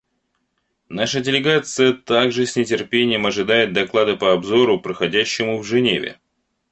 Наша 0.89 1.21
делегация 1.21 1.93
также 1.93 2.47
с 2.47 2.55
нетерпением 2.55 3.27
ожидает 3.27 3.71
доклада 3.71 4.15
по 4.17 4.33
обзору, 4.33 4.79
проходящему 4.81 5.59
в 5.59 5.63
Женеве. 5.63 6.19